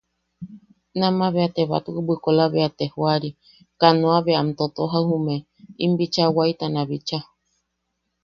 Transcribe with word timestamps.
Nama 0.99 1.25
bea 1.33 1.53
te 1.55 1.61
batwe 1.69 1.99
bwikola 2.07 2.43
bea 2.53 2.69
te 2.77 2.85
joari, 2.93 3.29
kanoa 3.79 4.19
bea 4.25 4.39
am 4.41 4.49
totoja 4.59 4.99
jume, 5.07 5.35
im 5.83 5.91
bicha 5.97 6.23
waitana 6.35 6.81
bicha. 6.89 7.19